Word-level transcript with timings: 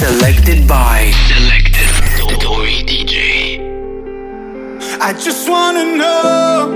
Selected 0.00 0.66
by 0.66 1.12
Selected 1.28 2.40
Dori 2.40 2.82
DJ. 2.88 3.60
I 4.98 5.12
just 5.12 5.46
wanna 5.46 5.84
know. 6.00 6.72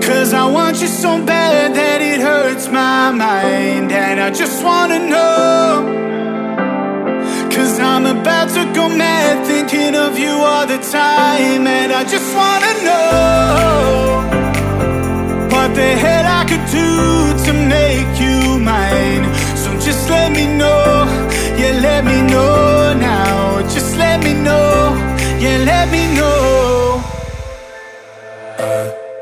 Cause 0.00 0.32
I 0.32 0.46
want 0.46 0.80
you 0.80 0.86
so 0.86 1.20
bad 1.26 1.74
that 1.74 2.00
it 2.00 2.20
hurts 2.20 2.68
my 2.68 3.10
mind. 3.10 3.90
And 3.90 4.20
I 4.20 4.30
just 4.30 4.62
wanna 4.62 5.00
know. 5.00 5.82
Cause 7.50 7.80
I'm 7.80 8.06
about 8.06 8.48
to 8.50 8.62
go 8.72 8.88
mad 8.88 9.44
thinking 9.44 9.96
of 9.96 10.16
you 10.16 10.30
all 10.30 10.64
the 10.64 10.78
time. 10.78 11.66
And 11.66 11.92
I 11.92 12.04
just 12.04 12.32
wanna 12.36 12.72
know 12.86 14.42
what 15.52 15.74
the 15.74 15.90
hell 16.04 16.24
I 16.40 16.44
could 16.50 16.66
do 16.70 16.90
to 17.46 17.52
make 17.52 18.12
you 18.20 18.60
mine. 18.60 19.24
So 19.62 19.70
just 19.78 20.08
let 20.08 20.30
me 20.32 20.46
know, 20.46 21.06
yeah, 21.62 21.80
let 21.80 22.04
me 22.04 22.18
know 22.22 22.94
now. 22.98 23.60
Just 23.74 23.96
let 23.96 24.22
me 24.24 24.34
know, 24.34 24.70
yeah, 25.42 25.58
let 25.70 25.84
me 25.94 26.02
know. 26.18 27.02
I 28.58 28.78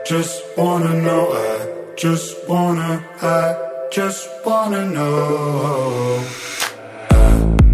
just 0.07 0.35
wanna 0.57 0.95
know, 1.07 1.23
I 1.33 1.95
just 1.97 2.29
wanna, 2.49 3.05
I 3.23 3.43
just 3.93 4.29
wanna 4.47 4.83
know. 4.87 6.25
I 7.11 7.25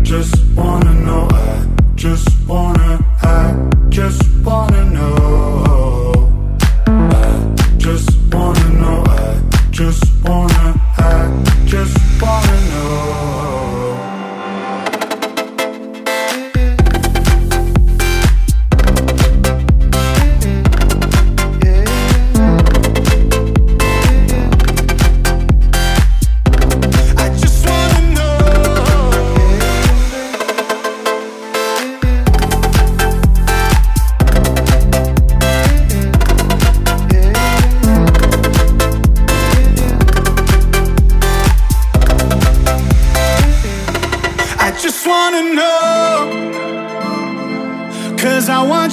just 0.03 0.35
wanna 0.57 0.95
know, 1.07 1.29
I 1.31 1.67
just 1.95 2.29
wanna, 2.49 2.91
I 3.23 3.43
just 3.89 4.23
wanna 4.45 4.85
know. 4.97 6.13
I 7.23 7.33
just 7.85 8.11
wanna 8.33 8.69
know, 8.83 9.05
just 9.71 10.05
wanna, 10.25 10.67
I 10.99 11.19
just 11.67 11.97
wanna 12.21 12.59
know. 12.71 13.56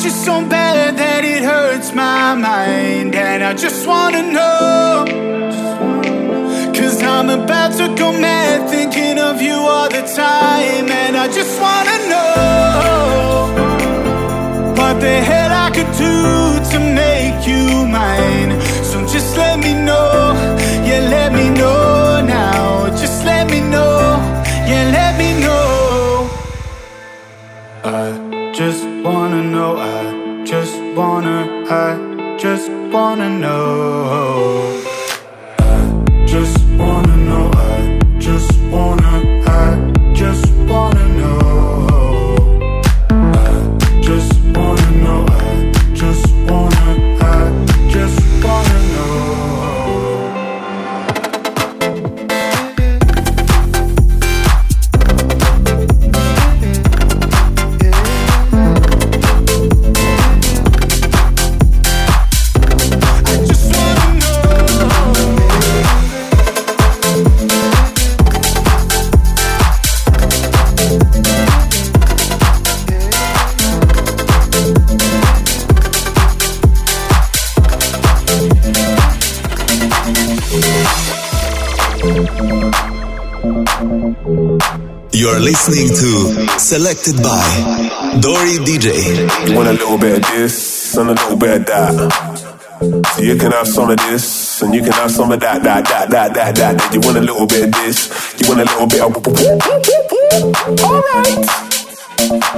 You 0.04 0.10
so 0.10 0.46
bad 0.46 0.98
that 0.98 1.24
it 1.24 1.44
hurts 1.44 1.94
my 1.94 2.36
mind. 2.36 3.16
And 3.16 3.44
I 3.44 3.54
just 3.54 3.88
wanna 3.88 4.24
know. 4.36 5.06
Cause 6.78 7.02
I'm 7.02 7.30
about 7.30 7.72
to 7.80 7.88
go 7.96 8.12
mad 8.12 8.70
thinking 8.70 9.18
of 9.18 9.42
you 9.42 9.54
all 9.54 9.90
the 9.90 10.04
time. 10.24 10.90
And 10.90 11.16
I 11.16 11.28
just 11.28 11.54
wanna 11.62 11.98
know 12.12 12.34
what 14.78 15.00
the 15.00 15.16
hell 15.30 15.52
I 15.66 15.70
could 15.76 15.92
do 16.08 16.16
to 16.72 16.80
make 17.02 17.48
you 17.48 17.88
mine. 17.88 18.52
So 18.90 18.98
just 19.08 19.38
let 19.38 19.60
me 19.60 19.74
know, 19.74 20.34
yeah, 20.88 21.08
let 21.18 21.32
me 21.34 21.50
know 21.50 21.83
wanna, 31.74 32.03
You're 85.24 85.40
listening 85.40 85.88
to 85.88 86.60
Selected 86.60 87.16
by 87.24 88.20
Dori 88.20 88.60
DJ. 88.60 89.48
You 89.48 89.56
want 89.56 89.70
a 89.70 89.72
little 89.72 89.98
bit 89.98 90.18
of 90.18 90.22
this 90.34 90.98
and 90.98 91.12
a 91.12 91.14
little 91.14 91.38
bit 91.38 91.62
of 91.62 91.66
that. 91.66 93.06
So 93.16 93.22
you 93.22 93.38
can 93.38 93.54
have 93.54 93.66
some 93.66 93.90
of 93.90 93.96
this 94.00 94.62
and 94.62 94.76
you 94.76 94.82
can 94.82 94.92
have 94.92 95.10
some 95.10 95.32
of 95.32 95.40
that, 95.40 95.64
that, 95.64 95.86
that, 95.88 96.10
that, 96.10 96.34
that, 96.34 96.56
that. 96.56 96.94
You 96.94 97.00
want 97.00 97.16
a 97.16 97.22
little 97.22 97.48
bit 97.48 97.64
of 97.64 97.72
this, 97.72 98.36
you 98.38 98.50
want 98.50 98.60
a 98.60 98.66
little 98.66 98.86
bit 98.86 99.00
of. 99.00 99.16
Alright. 100.84 101.48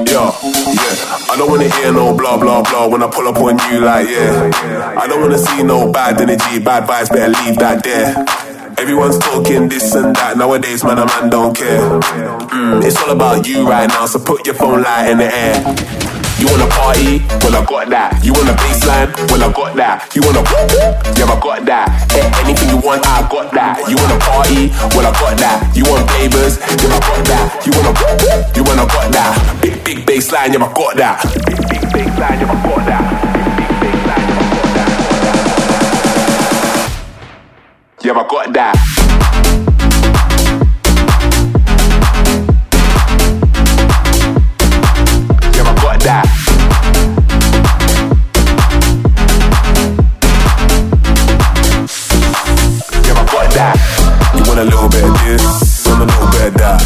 Yo, 0.09 0.33
yeah. 0.73 0.95
I 1.29 1.35
don't 1.37 1.51
wanna 1.51 1.69
hear 1.69 1.93
no 1.93 2.17
blah 2.17 2.35
blah 2.35 2.63
blah 2.63 2.87
when 2.87 3.03
I 3.03 3.07
pull 3.11 3.27
up 3.27 3.37
on 3.37 3.59
you 3.71 3.81
like 3.81 4.09
yeah. 4.09 4.95
I 4.97 5.05
don't 5.05 5.21
wanna 5.21 5.37
see 5.37 5.61
no 5.61 5.91
bad 5.91 6.19
energy, 6.19 6.57
bad 6.63 6.89
vibes, 6.89 7.09
better 7.09 7.31
leave 7.45 7.57
that 7.59 7.83
there. 7.83 8.44
Everyone's 8.77 9.17
talking 9.19 9.69
this 9.69 9.95
and 9.95 10.15
that 10.15 10.37
nowadays, 10.37 10.83
man. 10.83 10.99
A 10.99 11.05
man 11.05 11.29
don't 11.29 11.55
care. 11.55 11.79
Mm, 12.51 12.83
it's 12.83 12.97
all 13.01 13.11
about 13.11 13.47
you 13.47 13.67
right 13.67 13.87
now, 13.87 14.05
so 14.05 14.19
put 14.19 14.45
your 14.45 14.55
phone 14.55 14.83
light 14.83 15.09
in 15.09 15.17
the 15.17 15.31
air. 15.31 15.55
You 16.37 16.51
wanna 16.51 16.67
party? 16.67 17.23
Well, 17.39 17.55
I 17.55 17.63
got 17.63 17.89
that. 17.89 18.19
You 18.23 18.33
want 18.33 18.51
a 18.51 18.55
baseline? 18.59 19.07
Well, 19.31 19.41
I 19.41 19.49
got 19.55 19.75
that. 19.79 20.11
You 20.13 20.21
wanna 20.27 20.43
yeah, 21.15 21.31
I 21.31 21.39
got 21.39 21.65
that. 21.65 21.87
Eh, 22.11 22.43
anything 22.43 22.69
you 22.69 22.77
want, 22.77 23.07
I 23.07 23.23
got 23.31 23.51
that. 23.55 23.79
You 23.87 23.95
wanna 23.95 24.19
party? 24.19 24.67
Well, 24.91 25.07
I 25.07 25.11
got 25.15 25.39
that. 25.39 25.71
You 25.71 25.87
want 25.87 26.03
flavors? 26.11 26.59
Yeah, 26.59 26.91
I 26.91 26.99
got 26.99 27.21
that. 27.31 27.47
You 27.63 27.71
wanna 27.71 27.93
you 28.51 28.63
wanna 28.67 28.85
got 28.91 29.07
that. 29.15 29.31
Big 29.63 29.79
big 29.83 30.05
baseline, 30.05 30.51
yeah, 30.51 30.65
I 30.65 30.73
got 30.75 30.97
that. 30.99 31.23
Big 31.47 31.59
big 31.71 31.83
baseline, 31.95 32.39
yeah, 32.43 32.51
I 32.51 32.67
got 32.67 32.85
that. 32.85 33.24
A 56.01 56.05
little 56.05 56.27
bit 56.31 56.53
that 56.57 56.81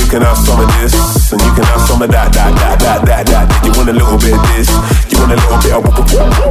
you 0.00 0.06
can 0.08 0.22
have 0.22 0.38
some 0.38 0.60
of 0.60 0.68
this 0.80 1.32
and 1.32 1.40
you 1.42 1.52
can 1.54 1.64
have 1.64 1.80
some 1.82 2.00
of 2.00 2.10
that, 2.10 2.32
that, 2.32 2.54
that, 2.54 2.78
that, 2.80 3.04
that, 3.04 3.26
that. 3.26 3.64
You 3.64 3.72
want 3.76 3.88
a 3.88 3.92
little 3.92 4.18
bit 4.18 4.32
of 4.32 4.42
this, 4.56 4.68
you 5.12 5.18
want 5.18 5.32
a 5.32 5.36
little 5.36 5.58
bit 5.60 6.38
of. 6.40 6.43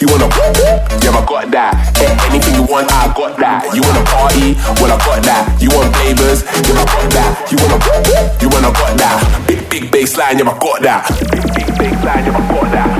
You 0.00 0.06
wanna 0.08 0.28
yeah, 1.02 1.16
I 1.16 1.24
got 1.24 1.50
that. 1.50 1.72
Eh, 2.00 2.26
anything 2.28 2.54
you 2.54 2.64
want, 2.64 2.90
I 2.92 3.12
got 3.16 3.36
that. 3.38 3.64
You 3.74 3.82
wanna 3.82 4.04
party? 4.04 4.54
Well, 4.80 4.92
I 4.92 4.98
got 5.00 5.22
that. 5.24 5.60
You 5.60 5.70
want 5.70 5.94
flavors? 5.96 6.44
Yeah, 6.66 6.80
I 6.80 6.84
got 6.84 7.06
that. 7.16 7.30
You 7.50 7.56
wanna 7.60 7.78
you 8.40 8.48
wanna 8.48 8.70
got 8.72 8.92
that. 8.98 9.18
Big 9.46 9.62
big 9.70 9.84
baseline, 9.90 10.38
yeah, 10.38 10.50
I 10.50 10.58
got 10.58 10.82
that. 10.82 11.08
Big 11.32 11.44
big 11.54 11.68
baseline, 11.80 12.26
yeah, 12.26 12.36
I 12.36 12.48
got 12.48 12.68
that. 12.68 12.68
Big 12.68 12.68
big 12.68 12.68
baseline, 12.68 12.70
yeah, 12.70 12.70
I 12.70 12.70
got 12.70 12.72
that. 12.72 12.99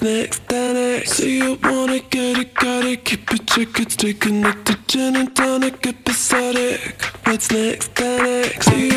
What's 0.00 0.12
next? 0.14 0.48
That 0.48 0.72
next. 0.72 1.12
So 1.12 1.24
you 1.24 1.58
wanna 1.62 1.98
get 1.98 2.38
it, 2.38 2.54
got 2.54 2.84
it. 2.84 3.04
Keep 3.04 3.32
it 3.32 3.46
chicken, 3.46 3.90
stay 3.90 4.14
connected. 4.14 4.88
Gin 4.88 5.16
and 5.16 5.36
tonic, 5.36 5.86
episodic. 5.86 7.02
What's 7.26 7.50
next? 7.50 7.94
That 7.96 8.22
next. 8.22 8.64
So 8.64 8.89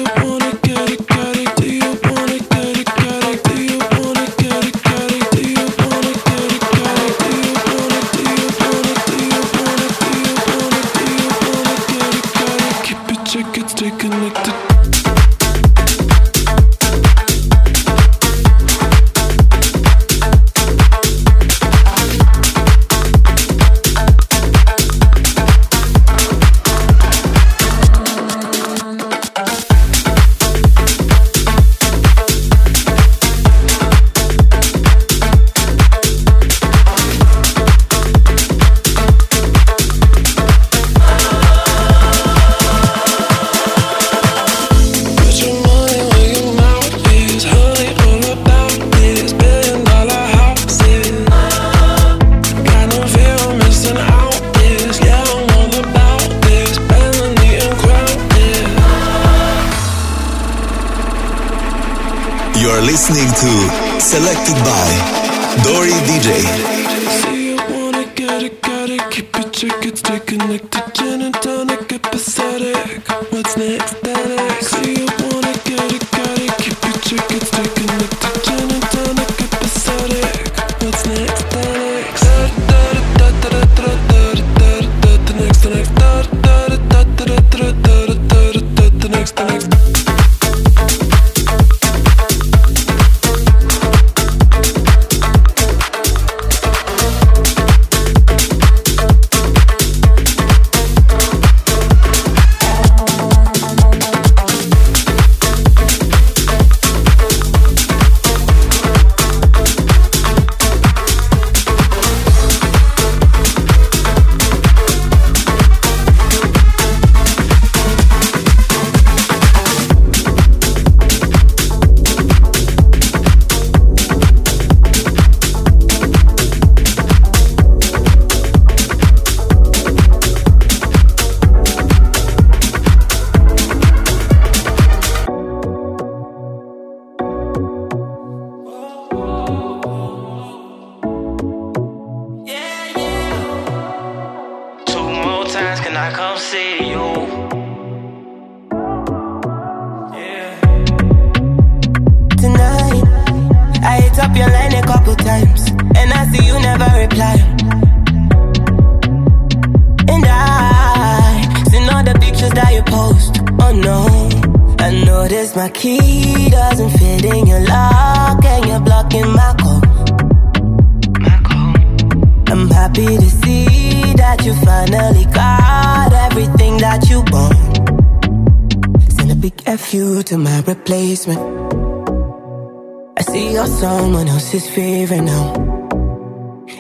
else's 184.54 184.70
favorite 184.70 185.22
now. 185.22 185.54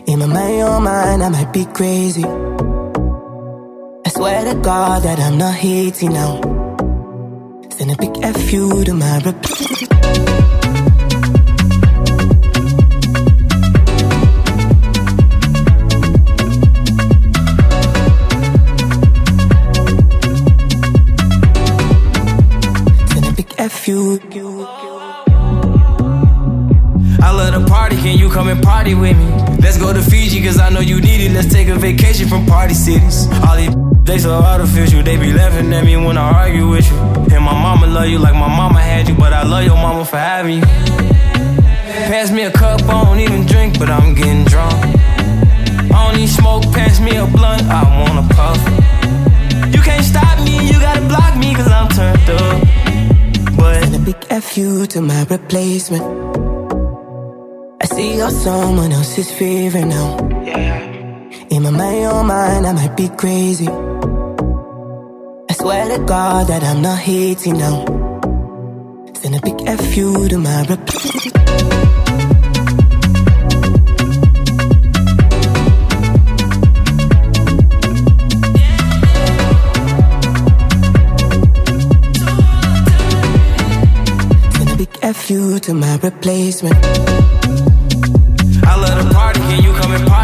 In 0.05 0.19
my 0.19 0.25
mind, 0.27 0.57
your 0.57 0.79
mind, 0.79 1.23
I 1.23 1.29
might 1.29 1.51
be 1.51 1.65
crazy. 1.65 2.23
I 2.23 4.09
swear 4.09 4.53
to 4.53 4.59
God 4.61 5.03
that 5.03 5.19
I'm 5.19 5.37
not 5.39 5.55
hating 5.55 6.13
now. 6.13 6.41
Send 7.71 7.91
a 7.91 7.95
big 7.97 8.15
FU 8.37 8.83
to 8.83 8.93
my 8.93 9.17
replacement. 9.19 9.91
Send 23.09 23.25
a 23.27 23.33
come 28.33 28.47
and 28.49 28.61
party 28.63 28.95
with 28.95 29.15
me? 29.15 29.29
Let's 29.61 29.77
go 29.77 29.93
to 29.93 30.01
Fiji, 30.01 30.43
cause 30.43 30.59
I 30.59 30.69
know 30.69 30.79
you 30.79 30.99
need 30.99 31.21
it. 31.21 31.31
Let's 31.31 31.53
take 31.53 31.67
a 31.67 31.75
vacation 31.75 32.27
from 32.27 32.45
party 32.47 32.73
cities. 32.73 33.27
All 33.45 33.55
these 33.55 33.75
they 34.03 34.17
so 34.17 34.31
artificial, 34.31 35.03
they 35.03 35.17
be 35.17 35.31
laughing 35.31 35.71
at 35.71 35.85
me 35.85 35.95
when 35.95 36.17
I 36.17 36.27
argue 36.43 36.67
with 36.67 36.89
you. 36.89 36.97
And 37.33 37.43
my 37.45 37.53
mama 37.53 37.85
love 37.87 38.07
you 38.07 38.17
like 38.17 38.33
my 38.33 38.49
mama 38.49 38.81
had 38.81 39.07
you, 39.07 39.15
but 39.15 39.31
I 39.33 39.43
love 39.43 39.63
your 39.63 39.75
mama 39.75 40.03
for 40.03 40.17
having 40.17 40.57
you. 40.57 40.65
Pass 42.11 42.31
me 42.31 42.43
a 42.43 42.51
cup, 42.51 42.81
I 42.83 43.05
don't 43.05 43.19
even 43.19 43.45
drink, 43.45 43.77
but 43.79 43.89
I'm 43.89 44.15
getting 44.15 44.45
drunk. 44.45 44.73
I 45.93 46.07
don't 46.07 46.17
need 46.17 46.27
smoke, 46.27 46.63
pass 46.73 46.99
me 46.99 47.15
a 47.15 47.27
blunt, 47.27 47.61
I 47.63 47.81
wanna 48.01 48.27
puff. 48.33 48.59
You 49.73 49.81
can't 49.81 50.03
stop 50.03 50.43
me, 50.43 50.67
you 50.67 50.79
gotta 50.79 51.05
block 51.07 51.37
me, 51.37 51.53
cause 51.53 51.67
I'm 51.67 51.87
turned 51.89 52.29
up. 52.29 53.57
But 53.57 53.83
Send 53.83 53.95
a 53.95 53.99
big 53.99 54.41
FU 54.41 54.87
to 54.87 55.01
my 55.01 55.23
replacement. 55.25 56.22
See 57.95 58.17
you're 58.17 58.31
someone 58.31 58.91
else's 58.91 59.31
favorite 59.31 59.85
now. 59.85 60.17
In 61.51 61.61
my 61.61 61.69
mind, 61.69 62.01
your 62.01 62.23
mind, 62.23 62.65
I 62.65 62.73
might 62.73 62.97
be 62.97 63.07
crazy. 63.09 63.67
I 63.67 65.53
swear 65.53 65.95
to 65.95 66.03
God 66.03 66.47
that 66.47 66.63
I'm 66.63 66.81
not 66.81 66.97
hating 66.97 67.59
now. 67.59 67.85
Send 69.13 69.35
a 69.35 69.41
big 69.41 69.59
FU 69.79 70.27
to 70.29 70.37
my 70.39 70.61
a 84.71 84.77
big 84.77 84.93
FU 85.15 85.59
to 85.59 85.73
my 85.75 85.95
replacement 85.97 87.72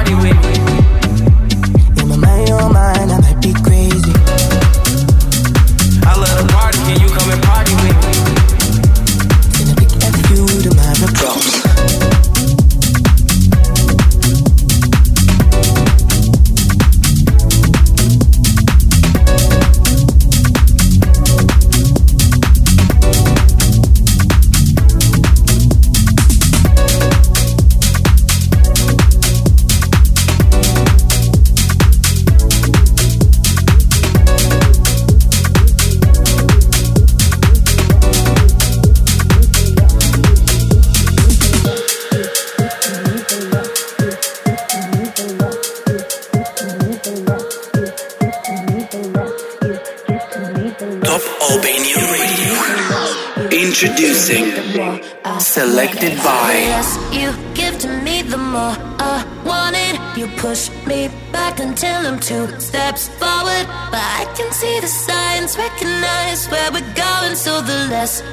body 0.09 0.29
with 0.29 0.38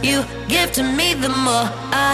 you 0.03 0.25
give 0.49 0.72
to 0.72 0.83
me, 0.83 1.14
the 1.14 1.29
more 1.29 1.66
I 1.92 2.06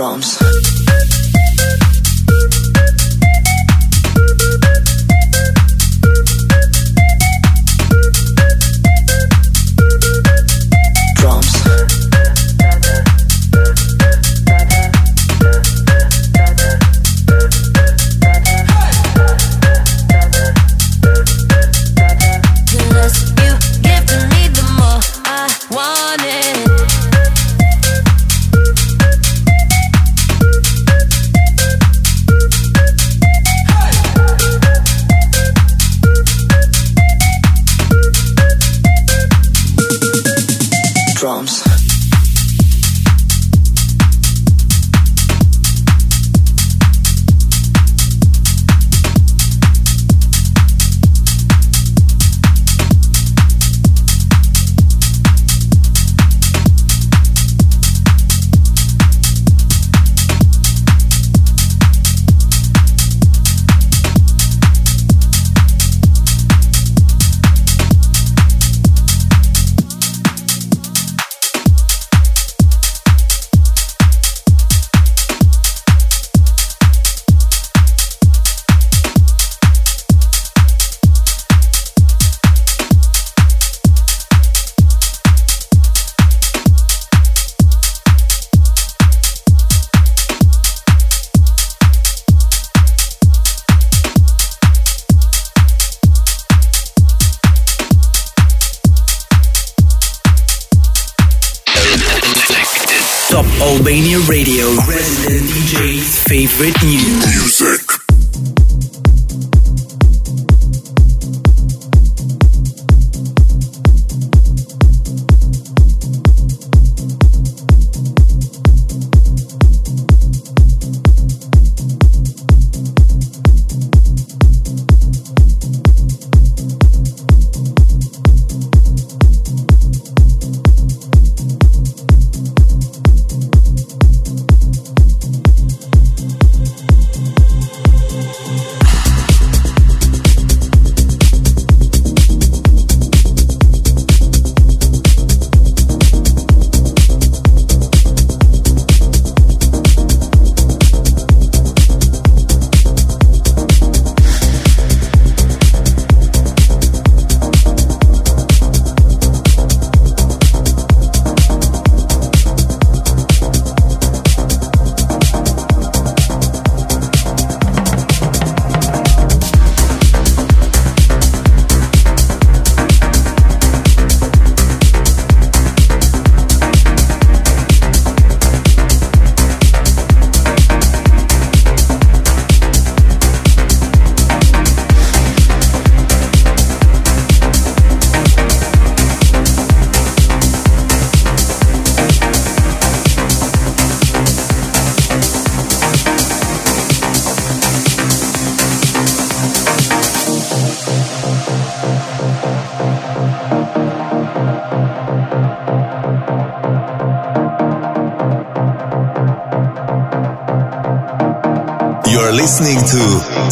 Drums. 0.00 0.39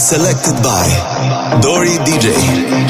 Selected 0.08 0.62
by 0.62 1.58
Dori 1.60 1.98
DJ. 1.98 2.87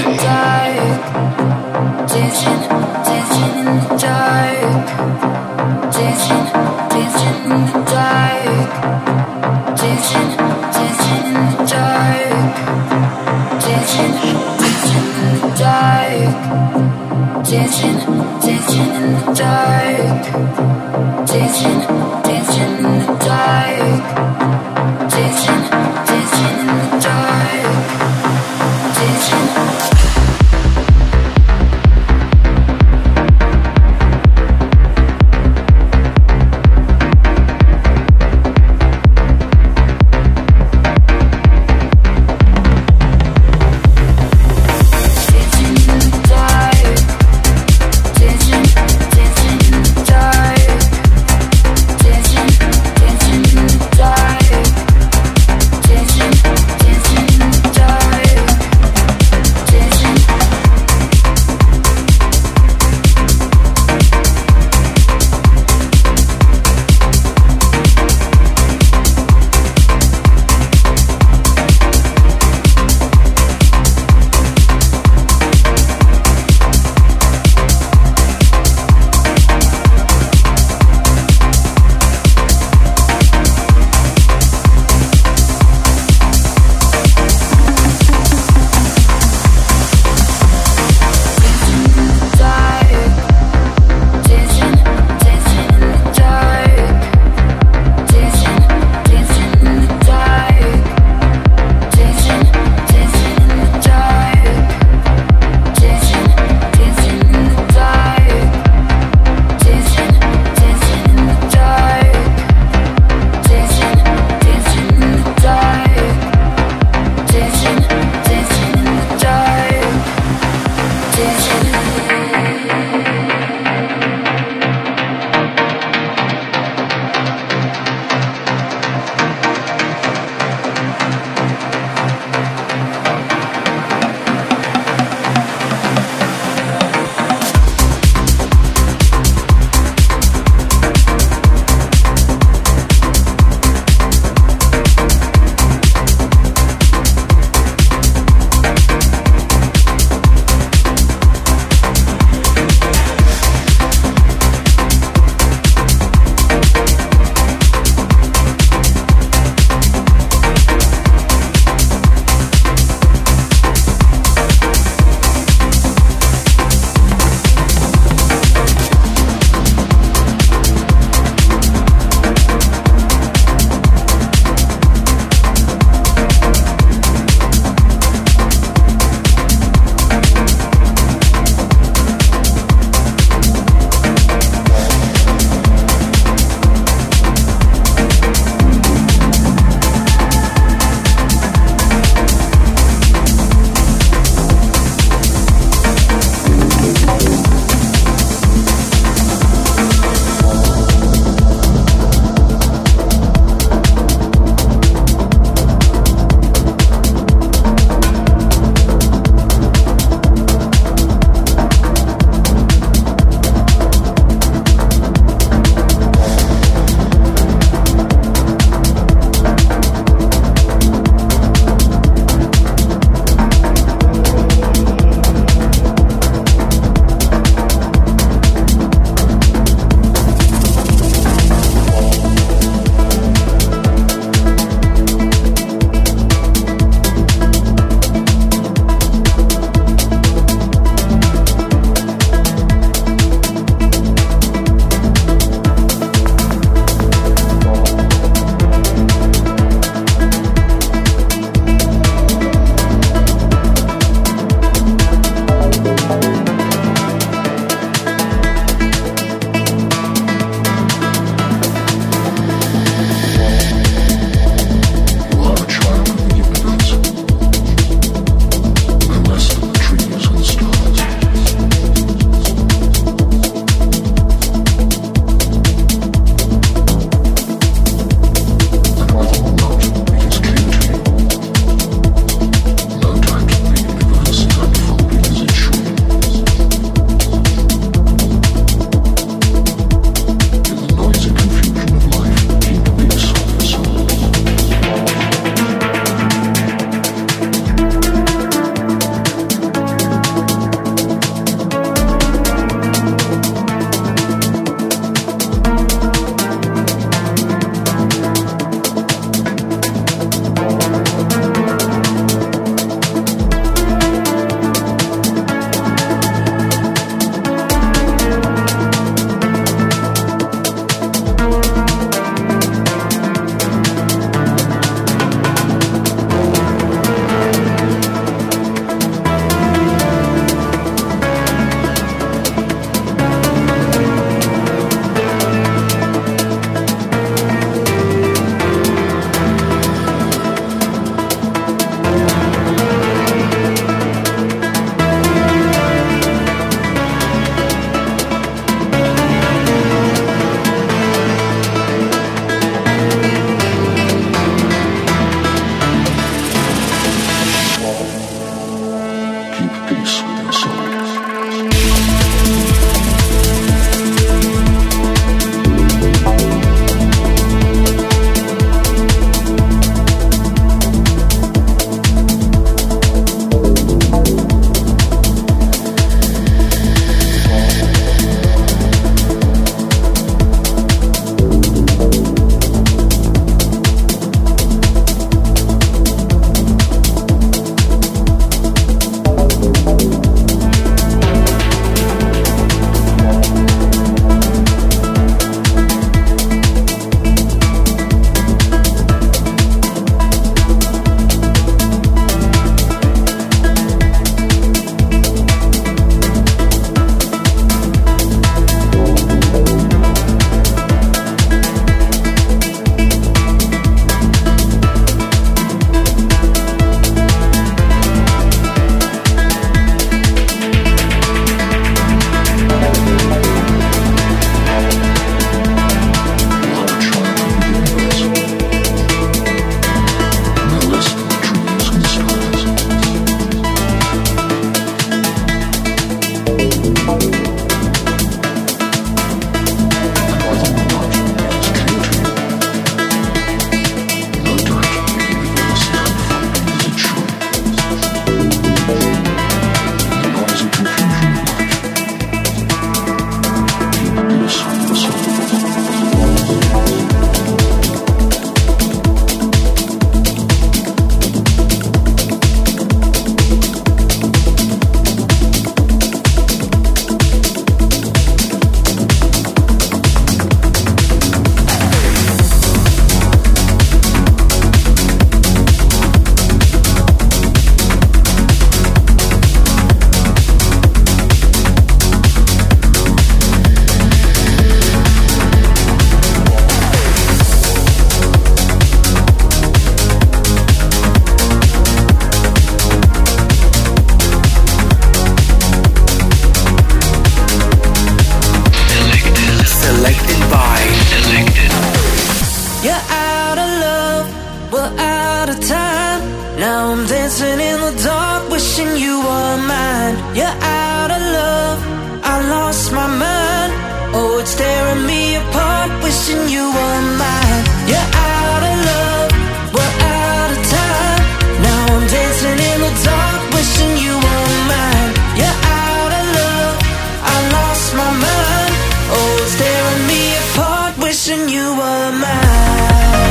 You 531.49 531.75
were 531.75 532.13
mine. 532.13 533.28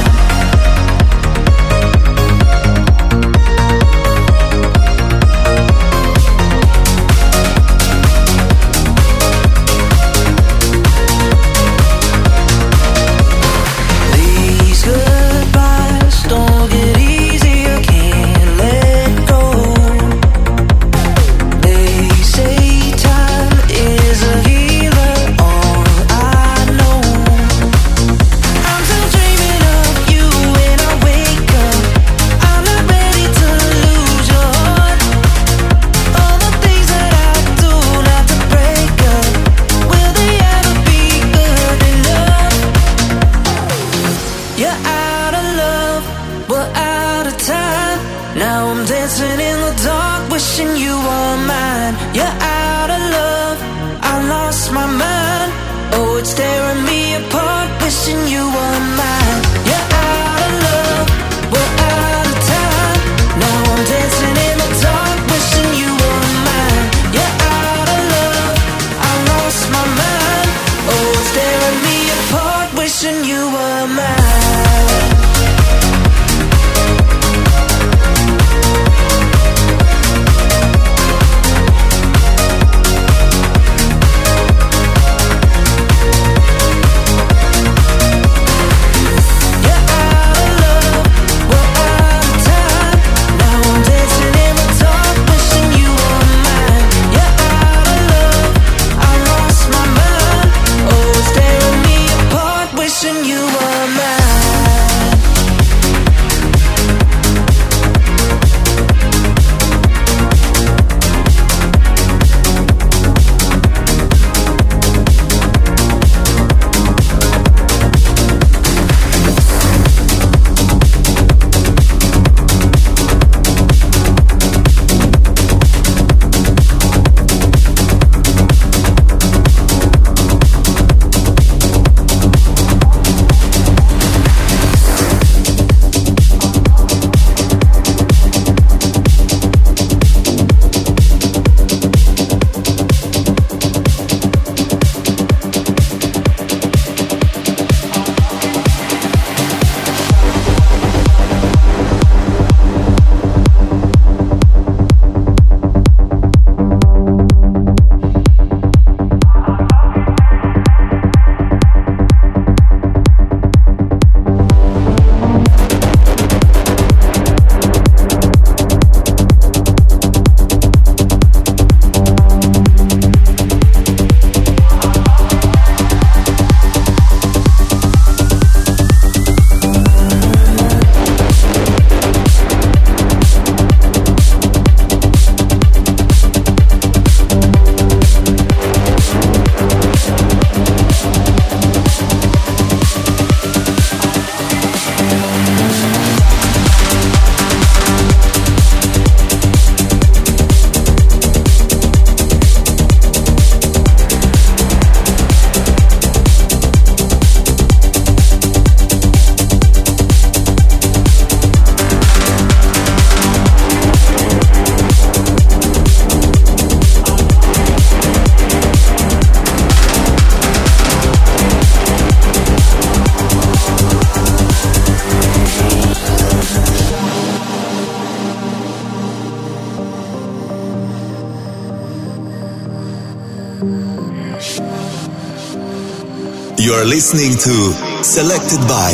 Listening 237.10 237.38
to 237.40 238.04
Selected 238.04 238.60
by 238.68 238.92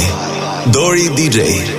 Dori 0.71 1.09
DJ. 1.17 1.72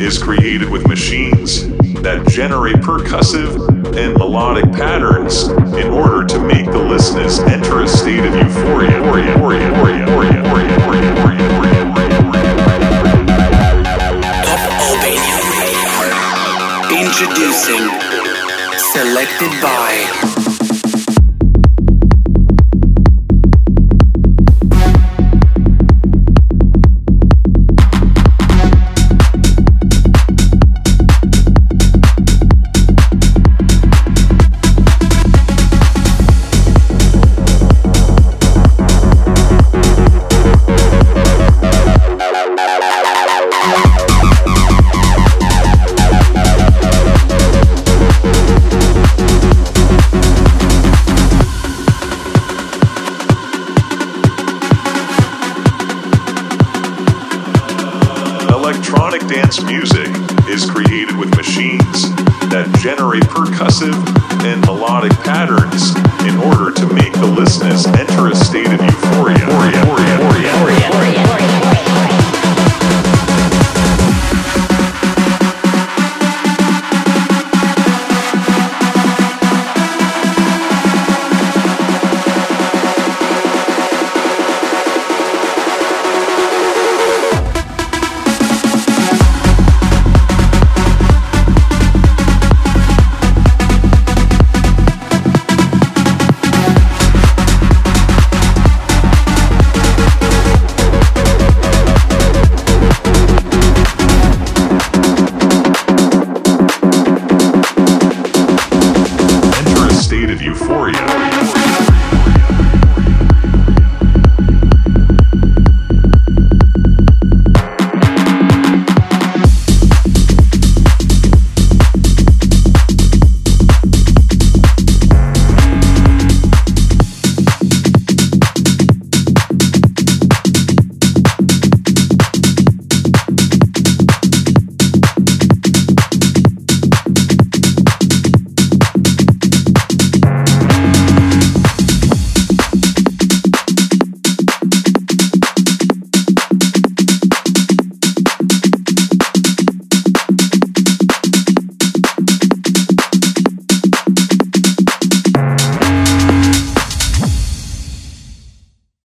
Is 0.00 0.18
created 0.20 0.68
with 0.68 0.88
machines 0.88 1.68
that 2.02 2.26
generate 2.28 2.74
percussive 2.76 3.64
and 3.96 4.14
melodic 4.18 4.64
patterns 4.72 5.44
in 5.78 5.86
order 5.92 6.26
to 6.26 6.40
make 6.40 6.66
the 6.66 6.78
listeners 6.78 7.38
enter 7.38 7.82
a 7.82 7.86
state 7.86 8.18
of 8.18 8.34
euphoria. 8.34 8.90
euphoria. 8.90 9.36
Introducing 16.90 17.86
Selected 18.92 19.52
by 19.62 20.35